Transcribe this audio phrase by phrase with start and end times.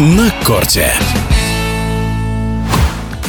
[0.00, 1.19] на корте.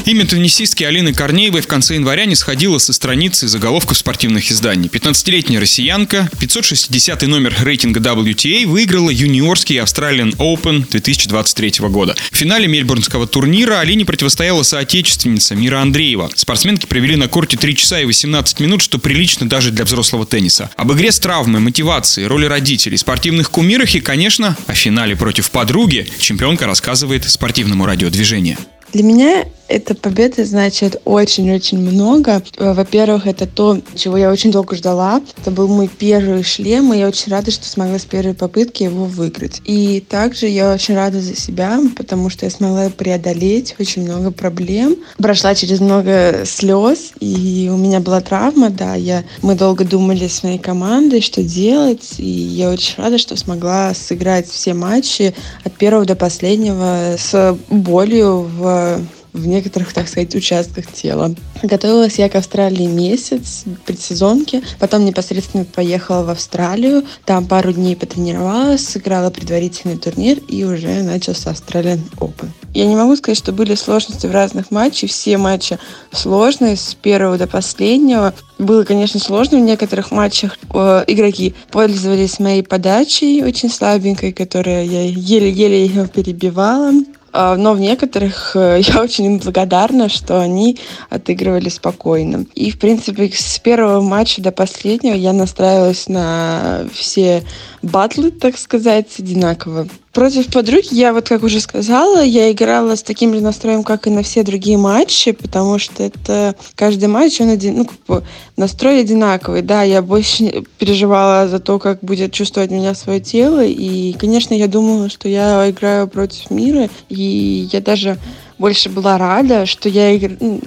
[0.04, 4.89] Имя теннисистки Алины Корнеевой в конце января не сходило со страницы заголовков спортивных изданий.
[4.89, 12.16] 15-летняя россиянка, 560 номер рейтинга WTA, выиграла юниорский Australian Open 2023 года.
[12.32, 16.32] В финале мельбурнского турнира Алине противостояла соотечественница Мира Андреева.
[16.36, 20.71] Спортсменки провели на корте 3 часа и 18 минут, что прилично даже для взрослого тенниса.
[20.78, 26.07] Об игре с травмой, мотивацией, роли родителей, спортивных кумирах и, конечно, о финале против подруги
[26.20, 28.57] чемпионка рассказывает спортивному радиодвижению.
[28.93, 32.44] Для меня эта победа значит очень-очень много.
[32.58, 35.22] Во-первых, это то, чего я очень долго ждала.
[35.39, 39.06] Это был мой первый шлем, и я очень рада, что смогла с первой попытки его
[39.06, 39.62] выиграть.
[39.66, 44.98] И также я очень рада за себя, потому что я смогла преодолеть очень много проблем.
[45.17, 50.44] Прошла через много слез, и у меня была травма, да, я, мы долго думали с
[50.44, 56.06] моей командой, что делать, и я очень рада, что смогла сыграть все матчи от первого
[56.06, 59.02] до последнего с болью в
[59.34, 61.34] в некоторых, так сказать, участках тела.
[61.64, 64.62] Готовилась я к Австралии месяц, предсезонке.
[64.80, 67.04] Потом непосредственно поехала в Австралию.
[67.26, 72.50] Там пару дней потренировалась, сыграла предварительный турнир и уже начался Australian Open.
[72.73, 75.10] Я не могу сказать, что были сложности в разных матчах.
[75.10, 75.78] Все матчи
[76.12, 78.34] сложные, с первого до последнего.
[78.60, 80.58] Было, конечно, сложно в некоторых матчах.
[80.73, 86.92] Э, игроки пользовались моей подачей очень слабенькой, которая я еле-еле ее перебивала.
[87.34, 90.78] А, но в некоторых э, я очень им благодарна, что они
[91.10, 92.46] отыгрывали спокойно.
[92.56, 97.44] И, в принципе, с первого матча до последнего я настраивалась на все
[97.82, 99.88] батлы, так сказать, одинаково.
[100.14, 104.09] Против подруги я, вот как уже сказала, я играла с таким же настроем, как и
[104.09, 108.23] на все другие матчи, потому что это каждый матч, он один, ну, как бы
[108.58, 109.62] настрой одинаковый.
[109.62, 114.67] Да, я больше переживала за то, как будет чувствовать меня свое тело, и, конечно, я
[114.67, 118.17] думала, что я играю против мира, и я даже
[118.62, 120.17] больше была рада, что я,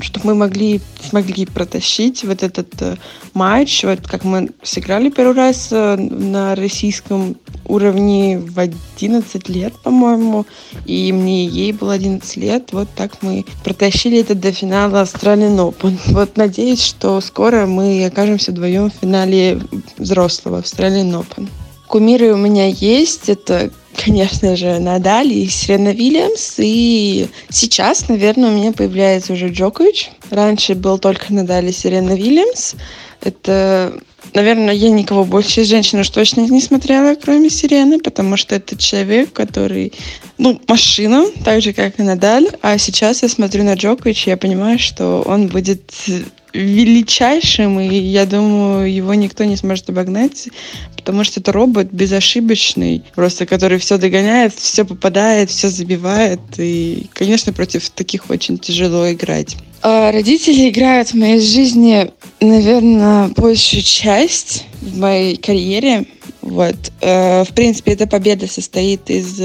[0.00, 2.96] что мы могли, смогли протащить вот этот э,
[3.34, 10.44] матч, вот как мы сыграли первый раз э, на российском уровне в 11 лет, по-моему,
[10.86, 15.96] и мне ей было 11 лет, вот так мы протащили это до финала Australian Open.
[16.08, 19.60] Вот надеюсь, что скоро мы окажемся вдвоем в финале
[19.98, 21.48] взрослого Australian Open.
[21.86, 26.54] Кумиры у меня есть, это конечно же, Надаль и Серена Вильямс.
[26.58, 30.10] И сейчас, наверное, у меня появляется уже Джокович.
[30.30, 32.74] Раньше был только Надаль и Серена Вильямс.
[33.20, 33.98] Это,
[34.34, 38.76] наверное, я никого больше из женщин уж точно не смотрела, кроме Сирены, потому что это
[38.76, 39.94] человек, который,
[40.36, 42.48] ну, машина, так же, как и Надаль.
[42.60, 45.90] А сейчас я смотрю на Джоковича, и я понимаю, что он будет
[46.54, 50.48] величайшим, и я думаю, его никто не сможет обогнать,
[50.96, 57.52] потому что это робот безошибочный, просто который все догоняет, все попадает, все забивает, и, конечно,
[57.52, 59.56] против таких очень тяжело играть.
[59.82, 62.10] А родители играют в моей жизни,
[62.40, 66.06] наверное, большую часть в моей карьере.
[66.40, 66.76] Вот.
[67.00, 69.40] Э, в принципе, эта победа состоит из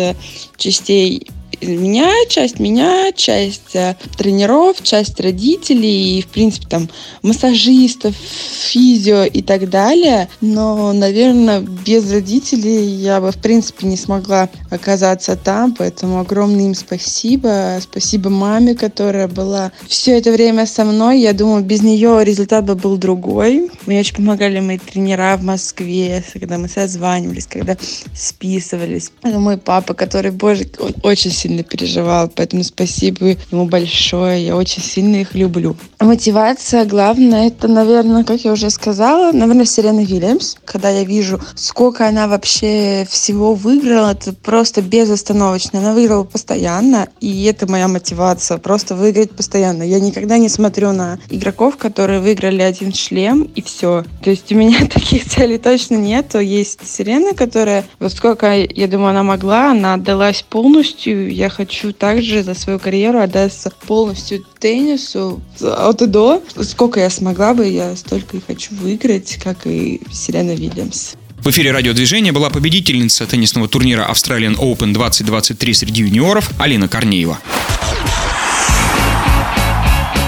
[0.55, 1.27] частей
[1.61, 6.89] меня, часть меня, часть э, тренеров, часть родителей и, в принципе, там,
[7.21, 10.29] массажистов, физио и так далее.
[10.41, 16.75] Но, наверное, без родителей я бы, в принципе, не смогла оказаться там, поэтому огромное им
[16.75, 17.77] спасибо.
[17.81, 21.19] Спасибо маме, которая была все это время со мной.
[21.19, 23.69] Я думаю, без нее результат бы был другой.
[23.85, 27.77] Мне очень помогали мои тренера в Москве, когда мы созванивались, когда
[28.13, 29.11] списывались.
[29.23, 34.45] Это мой папа, который, боже, он очень сильно переживал, поэтому спасибо ему большое.
[34.45, 35.75] Я очень сильно их люблю.
[35.99, 40.55] Мотивация главное, это, наверное, как я уже сказала, наверное, Сирена Вильямс.
[40.65, 45.79] Когда я вижу, сколько она вообще всего выиграла, это просто безостановочно.
[45.79, 49.83] Она выиграла постоянно, и это моя мотивация, просто выиграть постоянно.
[49.83, 54.05] Я никогда не смотрю на игроков, которые выиграли один шлем, и все.
[54.23, 56.39] То есть у меня таких целей точно нету.
[56.39, 61.33] Есть Сирена, которая, вот сколько, я думаю, она могла, она отдалась полностью.
[61.39, 66.43] Я хочу также за свою карьеру отдаться полностью теннису от и до.
[66.63, 71.13] Сколько я смогла бы, я столько и хочу выиграть, как и Селена Вильямс.
[71.37, 77.39] В эфире радиодвижения была победительница теннисного турнира Australian Open 2023 среди юниоров Алина Корнеева.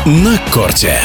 [0.05, 0.97] На корте.